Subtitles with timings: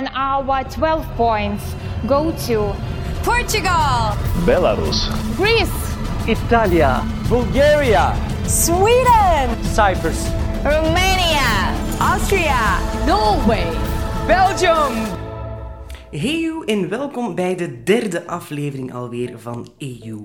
[0.00, 1.74] and our 12 points
[2.06, 2.74] go to
[3.22, 4.16] Portugal,
[4.48, 4.98] Belarus,
[5.36, 5.68] Greece,
[6.26, 8.16] Italia, Bulgaria,
[8.46, 10.30] Sweden, Cyprus,
[10.64, 13.68] Romania, Austria, Norway,
[14.26, 15.29] Belgium.
[16.10, 20.24] Hey en welkom bij de derde aflevering alweer van EU.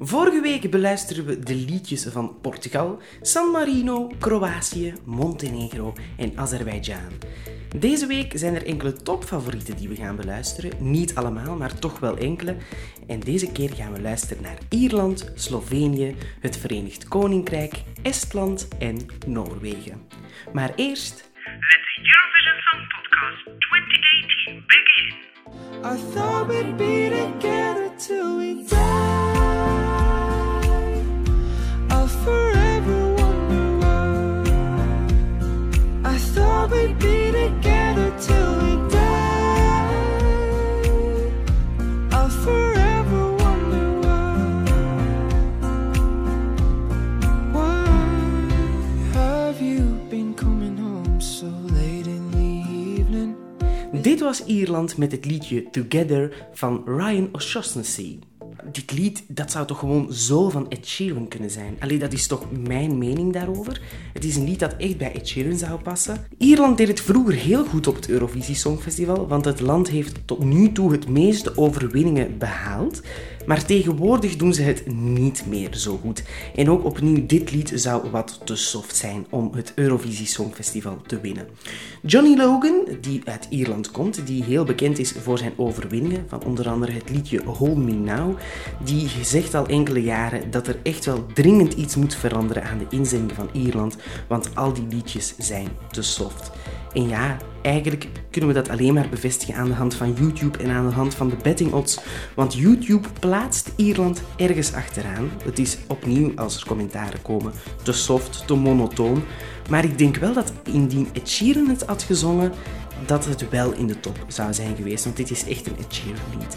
[0.00, 7.12] Vorige week beluisteren we de liedjes van Portugal, San Marino, Kroatië, Montenegro en Azerbeidzjan.
[7.76, 10.90] Deze week zijn er enkele topfavorieten die we gaan beluisteren.
[10.90, 12.56] Niet allemaal, maar toch wel enkele.
[13.06, 20.02] En deze keer gaan we luisteren naar Ierland, Slovenië, het Verenigd Koninkrijk, Estland en Noorwegen.
[20.52, 22.29] Maar eerst Let
[23.30, 25.84] 2018 begin.
[25.84, 28.39] I thought we'd be together till
[54.02, 58.18] Dit was Ierland met het liedje Together van Ryan O'Shaughnessy.
[58.72, 61.76] Dit lied, dat zou toch gewoon zo van Ed Sheeran kunnen zijn?
[61.78, 63.80] Allee, dat is toch mijn mening daarover?
[64.12, 66.26] Het is een lied dat echt bij Ed Sheeran zou passen.
[66.38, 70.44] Ierland deed het vroeger heel goed op het Eurovisie Songfestival, want het land heeft tot
[70.44, 73.00] nu toe het meeste overwinningen behaald.
[73.46, 76.22] Maar tegenwoordig doen ze het niet meer zo goed.
[76.54, 81.20] En ook opnieuw, dit lied zou wat te soft zijn om het Eurovisie Songfestival te
[81.20, 81.46] winnen.
[82.02, 86.68] Johnny Logan, die uit Ierland komt, die heel bekend is voor zijn overwinningen, van onder
[86.68, 88.38] andere het liedje Hold Me Now,
[88.84, 92.96] die zegt al enkele jaren dat er echt wel dringend iets moet veranderen aan de
[92.96, 93.96] inzending van Ierland,
[94.28, 96.50] want al die liedjes zijn te soft.
[96.92, 100.70] En ja, eigenlijk kunnen we dat alleen maar bevestigen aan de hand van YouTube en
[100.70, 102.00] aan de hand van de betting odds.
[102.34, 105.30] Want YouTube plaatst Ierland ergens achteraan.
[105.44, 109.22] Het is opnieuw, als er commentaren komen, te soft, te monotoon.
[109.68, 112.52] Maar ik denk wel dat indien Ed Sheeran het had gezongen,
[113.06, 115.04] dat het wel in de top zou zijn geweest.
[115.04, 116.56] Want dit is echt een Ed Sheeran lied.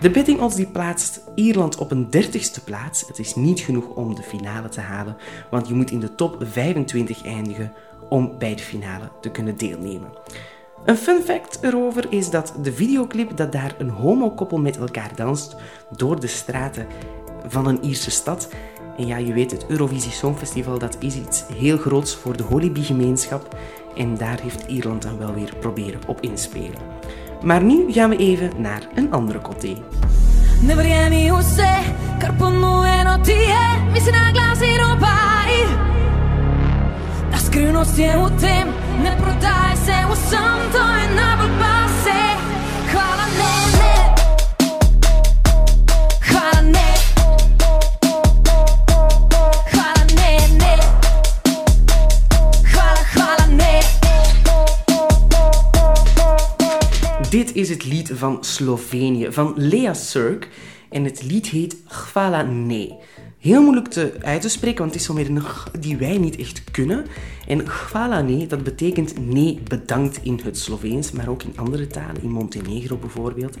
[0.00, 3.06] De betting die plaatst Ierland op een dertigste plaats.
[3.06, 5.16] Het is niet genoeg om de finale te halen,
[5.50, 7.72] want je moet in de top 25 eindigen
[8.08, 10.10] om bij de finale te kunnen deelnemen.
[10.84, 15.56] Een fun fact erover is dat de videoclip dat daar een homokoppel met elkaar danst
[15.96, 16.86] door de straten
[17.46, 18.48] van een Ierse stad.
[18.96, 23.56] En ja, je weet, het Eurovisie Songfestival dat is iets heel groots voor de Holibi-gemeenschap.
[23.96, 26.78] En daar heeft Ierland dan wel weer proberen op inspelen.
[27.46, 29.76] Maar nu gaan we even naar een andere coté.
[30.60, 30.74] Ne
[31.42, 31.76] se.
[57.56, 60.48] Is het lied van Slovenië, van Lea Surk.
[60.90, 62.94] En het lied heet Hvala Ne.
[63.38, 66.18] Heel moeilijk te uit te spreken, want het is zo meer een g die wij
[66.18, 67.06] niet echt kunnen.
[67.46, 72.22] En Hvala Ne, dat betekent nee bedankt in het Sloveens, maar ook in andere talen,
[72.22, 73.56] in Montenegro bijvoorbeeld.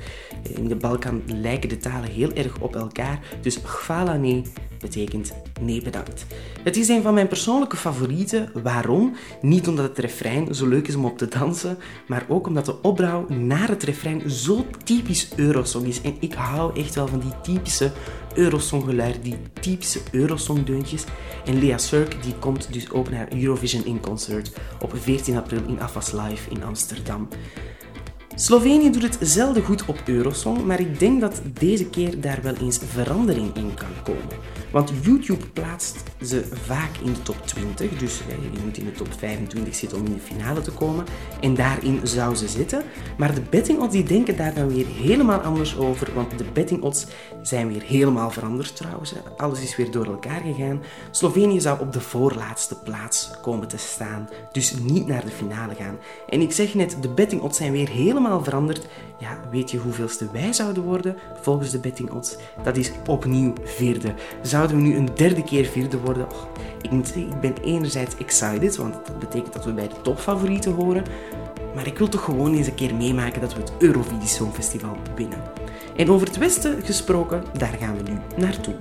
[0.54, 3.20] In de Balkan lijken de talen heel erg op elkaar.
[3.40, 4.42] Dus Hvala Ne
[4.80, 6.26] betekent nee bedankt.
[6.62, 8.50] Het is een van mijn persoonlijke favorieten.
[8.62, 9.16] Waarom?
[9.40, 12.82] Niet omdat het refrein zo leuk is om op te dansen, maar ook omdat de
[12.82, 16.00] opbouw naar het refrein zo typisch Eurosong is.
[16.00, 17.92] En ik hou echt wel van die typische
[18.34, 21.04] Eurosonggeluiden, die typische Eurosongdeuntjes.
[21.44, 25.80] En Lea Surk die komt dus ook naar Eurovision in Concert op 14 april in
[25.80, 27.28] Afas Live in Amsterdam.
[28.38, 32.54] Slovenië doet het zelden goed op Eurosong, maar ik denk dat deze keer daar wel
[32.54, 34.36] eens verandering in kan komen.
[34.72, 38.92] Want YouTube plaatst ze vaak in de top 20, dus eh, je moet in de
[38.92, 41.04] top 25 zitten om in de finale te komen.
[41.40, 42.82] En daarin zou ze zitten.
[43.18, 46.82] Maar de betting odds die denken daar dan weer helemaal anders over, want de betting
[46.82, 47.06] odds
[47.42, 49.14] zijn weer helemaal veranderd trouwens.
[49.36, 50.82] Alles is weer door elkaar gegaan.
[51.10, 55.98] Slovenië zou op de voorlaatste plaats komen te staan, dus niet naar de finale gaan.
[56.28, 58.86] En ik zeg net, de betting odds zijn weer helemaal veranderd.
[59.18, 62.36] Ja, weet je hoeveelste wij zouden worden volgens de betting odds?
[62.62, 64.14] Dat is opnieuw vierde.
[64.42, 66.26] Zouden we nu een derde keer vierde worden?
[66.82, 70.72] Ik moet zeggen, ik ben enerzijds excited, want dat betekent dat we bij de topfavorieten
[70.72, 71.04] horen.
[71.74, 75.38] Maar ik wil toch gewoon eens een keer meemaken dat we het Eurovisie Songfestival winnen.
[75.96, 78.74] En over het Westen gesproken, daar gaan we nu naartoe.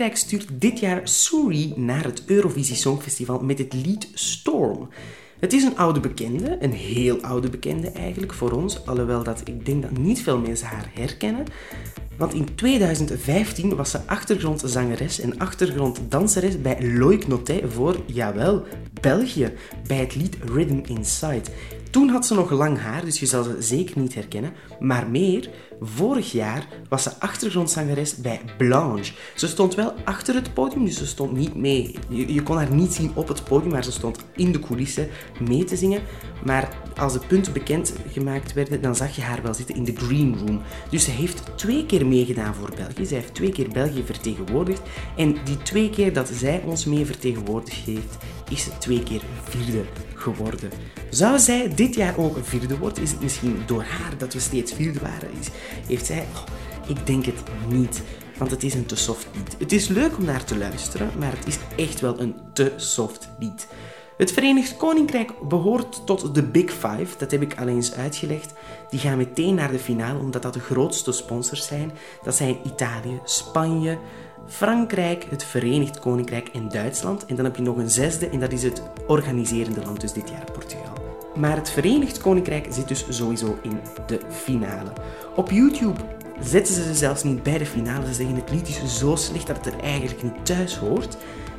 [0.00, 4.88] Koninkrijk stuurt dit jaar Suri naar het Eurovisie Songfestival met het lied Storm.
[5.40, 9.66] Het is een oude bekende, een heel oude bekende eigenlijk voor ons, alhoewel dat ik
[9.66, 11.44] denk dat niet veel mensen haar herkennen.
[12.18, 18.64] Want in 2015 was ze achtergrondzangeres en achtergronddanseres bij Loïc Notet voor, jawel,
[19.00, 19.52] België,
[19.86, 21.50] bij het lied Rhythm Inside.
[21.90, 24.52] Toen had ze nog lang haar, dus je zal ze zeker niet herkennen.
[24.78, 29.12] Maar meer, vorig jaar was ze achtergrondzangeres bij Blanche.
[29.34, 31.94] Ze stond wel achter het podium, dus ze stond niet mee.
[32.08, 35.08] Je, kon haar niet zien op het podium, maar ze stond in de coulissen
[35.48, 36.02] mee te zingen.
[36.44, 39.96] Maar als de punten bekend gemaakt werden, dan zag je haar wel zitten in de
[39.96, 40.62] green room.
[40.90, 43.06] Dus ze heeft twee keer meegedaan voor België.
[43.06, 44.80] Zij heeft twee keer België vertegenwoordigd.
[45.16, 48.16] En die twee keer dat zij ons mee vertegenwoordigd heeft,
[48.50, 49.84] is ze twee keer vierde
[50.14, 50.70] geworden.
[51.10, 53.02] Zou zij dit jaar ook een vierde worden?
[53.02, 55.28] Is het misschien door haar dat we steeds vierde waren?
[55.40, 55.48] Is,
[55.86, 56.26] heeft zij...
[56.86, 58.02] Ik denk het niet.
[58.38, 59.56] Want het is een te soft lied.
[59.58, 63.28] Het is leuk om naar te luisteren, maar het is echt wel een te soft
[63.38, 63.66] lied.
[64.16, 68.52] Het Verenigd Koninkrijk behoort tot de Big Five, dat heb ik al eens uitgelegd.
[68.90, 71.92] Die gaan meteen naar de finale omdat dat de grootste sponsors zijn.
[72.22, 73.98] Dat zijn Italië, Spanje,
[74.46, 77.26] Frankrijk, het Verenigd Koninkrijk en Duitsland.
[77.26, 80.30] En dan heb je nog een zesde en dat is het organiserende land, dus dit
[80.30, 80.99] jaar Portugal.
[81.34, 84.92] Maar het Verenigd Koninkrijk zit dus sowieso in de finale.
[85.36, 86.00] Op YouTube
[86.40, 88.06] zetten ze ze zelfs niet bij de finale.
[88.06, 91.16] Ze zeggen het lied is zo slecht dat het er eigenlijk niet thuis hoort.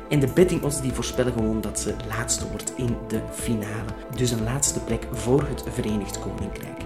[0.08, 3.90] En de betting odds die voorspellen gewoon dat ze laatste wordt in de finale.
[4.16, 6.80] Dus een laatste plek voor het Verenigd Koninkrijk.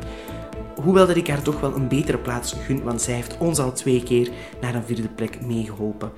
[0.82, 3.72] Hoewel dat ik haar toch wel een betere plaats gun, want zij heeft ons al
[3.72, 4.30] twee keer
[4.60, 6.12] naar een vierde plek meegeholpen.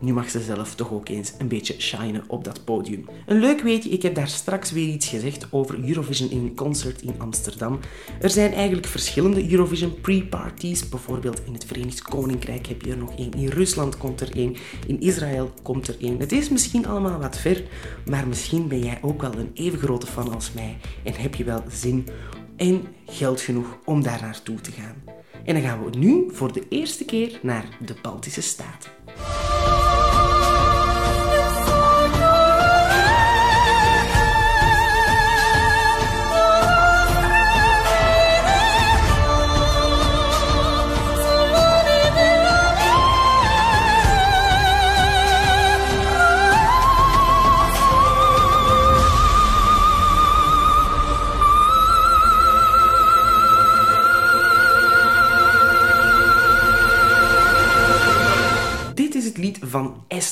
[0.00, 3.08] Nu mag ze zelf toch ook eens een beetje shinen op dat podium.
[3.26, 7.14] Een leuk weetje, ik heb daar straks weer iets gezegd over Eurovision in Concert in
[7.18, 7.78] Amsterdam.
[8.20, 10.88] Er zijn eigenlijk verschillende Eurovision pre-parties.
[10.88, 13.32] Bijvoorbeeld in het Verenigd Koninkrijk heb je er nog één.
[13.32, 14.56] In Rusland komt er één.
[14.86, 16.20] In Israël komt er één.
[16.20, 17.62] Het is misschien allemaal wat ver,
[18.06, 20.76] maar misschien ben jij ook wel een even grote fan als mij.
[21.02, 22.06] En heb je wel zin
[22.56, 25.02] en geld genoeg om daar naartoe te gaan.
[25.44, 28.90] En dan gaan we nu voor de eerste keer naar de Baltische Staten.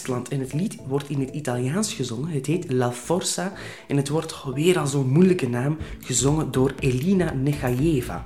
[0.09, 2.31] Estland en het lied wordt in het Italiaans gezongen.
[2.31, 3.53] Het heet La Forza
[3.89, 8.25] en het wordt weer al zo'n moeilijke naam gezongen door Elina Nechajeva.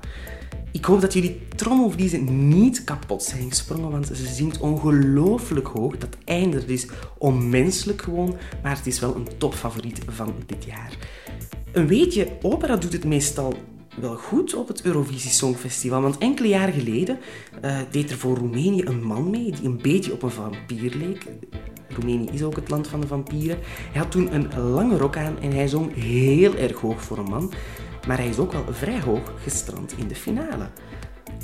[0.73, 5.99] Ik hoop dat jullie trommelvliezen niet kapot zijn gesprongen, want ze zingt ongelooflijk hoog.
[5.99, 6.87] Dat einde is
[7.19, 10.97] onmenselijk gewoon, maar het is wel een topfavoriet van dit jaar.
[11.73, 13.55] Een weetje, opera doet het meestal
[14.01, 16.03] wel goed op het Eurovisie Songfestival.
[16.03, 17.19] Want enkele jaren geleden
[17.61, 21.27] eh, deed er voor Roemenië een man mee die een beetje op een vampier leek.
[21.95, 23.59] Roemenië is ook het land van de vampieren.
[23.65, 27.31] Hij had toen een lange rok aan en hij zong heel erg hoog voor een
[27.31, 27.53] man.
[28.07, 30.69] Maar hij is ook wel vrij hoog gestrand in de finale.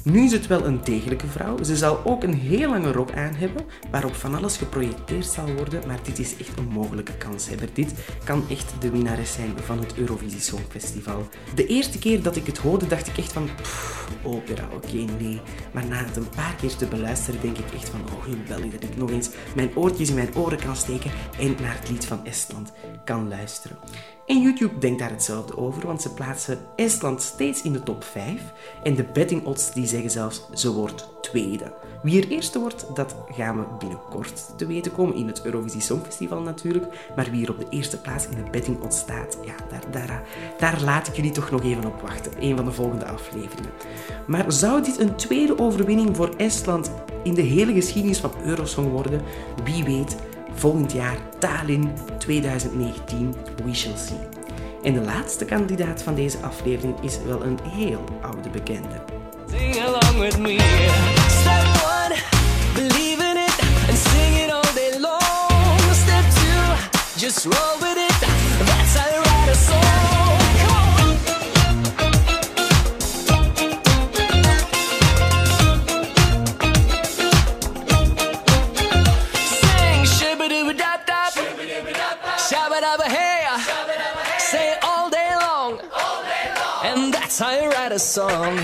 [0.04, 1.62] Nu is het wel een degelijke vrouw.
[1.62, 5.86] Ze zal ook een heel lange rok aan hebben, waarop van alles geprojecteerd zal worden.
[5.86, 7.68] Maar dit is echt een mogelijke kanshebber.
[7.72, 7.92] Dit
[8.24, 11.28] kan echt de winnares zijn van het Eurovisie Songfestival.
[11.54, 13.48] De eerste keer dat ik het hoorde, dacht ik echt van...
[14.22, 15.40] opera, oké, nee.
[15.72, 18.00] Maar na het een paar keer te beluisteren, denk ik echt van...
[18.00, 21.76] Oh, geweldig dat ik nog eens mijn oortjes in mijn oren kan steken en naar
[21.78, 22.72] het lied van Estland
[23.04, 23.78] kan luisteren.
[24.28, 28.40] En YouTube denkt daar hetzelfde over, want ze plaatsen Estland steeds in de top 5.
[28.82, 31.72] En de betting odds die zeggen zelfs ze wordt tweede.
[32.02, 36.40] Wie er eerste wordt, dat gaan we binnenkort te weten komen in het Eurovisie Songfestival
[36.40, 37.10] natuurlijk.
[37.16, 40.22] Maar wie er op de eerste plaats in de betting odds staat, ja, daar, daar,
[40.58, 42.32] daar laat ik jullie toch nog even op wachten.
[42.40, 43.72] Een van de volgende afleveringen.
[44.26, 46.90] Maar zou dit een tweede overwinning voor Estland
[47.22, 49.22] in de hele geschiedenis van Eurosong worden?
[49.64, 50.16] Wie weet
[50.52, 53.34] volgend jaar Tallinn 2019.
[53.64, 54.18] We shall see.
[54.82, 59.17] En de laatste kandidaat van deze aflevering is wel een heel oude bekende.
[60.18, 60.58] With me.
[60.58, 62.12] Step one,
[62.74, 65.78] believe in it and sing it all day long.
[65.94, 66.74] Step two,
[67.16, 68.20] just roll with it.
[68.66, 69.78] That's how you write a song.
[79.60, 81.32] Sing shibba-dibba-dap-dap.
[82.48, 83.46] Shabba-dabba-hey.
[83.48, 83.60] Uh.
[84.38, 85.80] Say it all day long.
[86.82, 88.58] And that's how you write a song.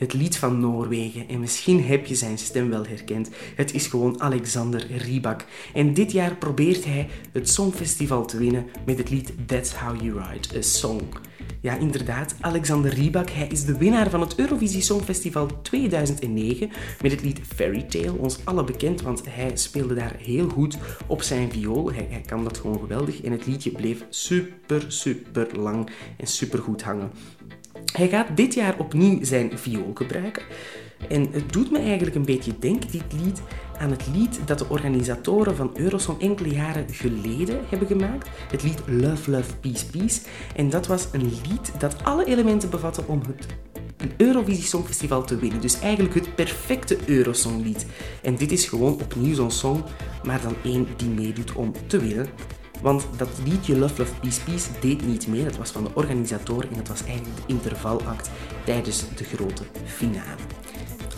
[0.00, 1.28] Het lied van Noorwegen.
[1.28, 3.30] En misschien heb je zijn stem wel herkend.
[3.54, 5.44] Het is gewoon Alexander Rybak.
[5.74, 10.12] En dit jaar probeert hij het Songfestival te winnen met het lied That's How You
[10.12, 11.00] Write a Song.
[11.60, 13.30] Ja, inderdaad, Alexander Rybak.
[13.30, 16.70] Hij is de winnaar van het Eurovisie Songfestival 2009
[17.02, 18.18] met het lied Fairy Tale.
[18.18, 21.92] Ons alle bekend, want hij speelde daar heel goed op zijn viool.
[21.92, 23.22] Hij, hij kan dat gewoon geweldig.
[23.22, 27.10] En het liedje bleef super, super lang en super goed hangen.
[27.92, 30.42] Hij gaat dit jaar opnieuw zijn viool gebruiken.
[31.08, 33.42] En het doet me eigenlijk een beetje denken, dit lied,
[33.78, 38.28] aan het lied dat de organisatoren van Eurosong enkele jaren geleden hebben gemaakt.
[38.50, 40.20] Het lied Love, Love, Peace, Peace.
[40.56, 43.46] En dat was een lied dat alle elementen bevatte om het
[43.96, 45.60] een Eurovisie Songfestival te winnen.
[45.60, 47.86] Dus eigenlijk het perfecte Eurosonglied.
[48.22, 49.82] En dit is gewoon opnieuw zo'n song,
[50.24, 52.28] maar dan één die meedoet om te winnen.
[52.82, 55.44] Want dat liedje Love Love Peace Peace deed niet mee.
[55.44, 58.30] Dat was van de organisator en dat was eigenlijk de intervalact
[58.64, 60.60] tijdens de grote finale.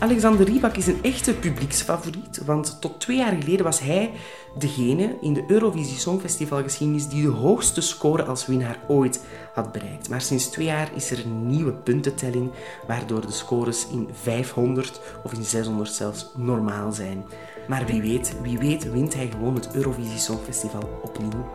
[0.02, 4.11] Alexander Rybak is een echte publieksfavoriet, want tot twee jaar geleden was hij
[4.59, 10.09] degene in de Eurovisie Songfestival geschiedenis die de hoogste score als winnaar ooit had bereikt.
[10.09, 12.50] Maar sinds twee jaar is er een nieuwe puntentelling,
[12.87, 17.25] waardoor de scores in 500 of in 600 zelfs normaal zijn.
[17.69, 21.47] Maar wie weet, wie weet wint hij gewoon het Eurovisie Songfestival opnieuw.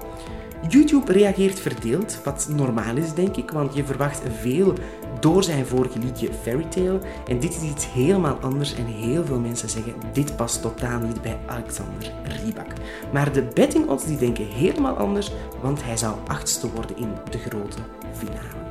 [0.70, 4.74] YouTube reageert verdeeld, wat normaal is denk ik, want je verwacht veel
[5.20, 7.00] door zijn vorige liedje Fairy Tale.
[7.28, 11.22] En dit is iets helemaal anders en heel veel mensen zeggen dit past totaal niet
[11.22, 12.74] bij Alexander Rybak.
[13.14, 17.38] Maar de betting odds die denken helemaal anders, want hij zou achtste worden in de
[17.38, 17.78] grote
[18.12, 18.67] finale.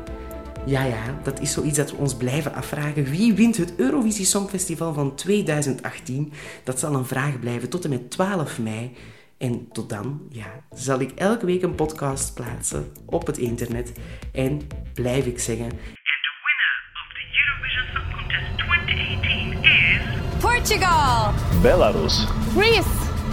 [0.67, 3.05] Ja, ja, dat is zoiets dat we ons blijven afvragen.
[3.05, 6.33] Wie wint het Eurovisie Songfestival van 2018?
[6.65, 8.97] Dat zal een vraag blijven tot en met 12 mei.
[9.39, 13.93] En tot dan, ja, zal ik elke week een podcast plaatsen op het internet.
[14.33, 14.61] En
[14.95, 20.41] blijf ik zeggen, And the winner of the Eurovision Song Contest 2018 is...
[20.41, 21.33] Portugal.
[21.63, 22.27] Belarus.
[22.55, 22.89] Greece,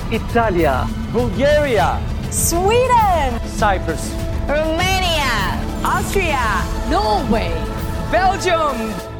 [0.09, 0.85] Italia.
[1.11, 1.99] Bulgaria.
[2.29, 3.41] Sweden.
[3.57, 4.01] Cyprus.
[4.47, 4.92] Romania.
[5.83, 6.39] Austria.
[6.89, 7.51] Norway.
[8.09, 9.12] Belgium.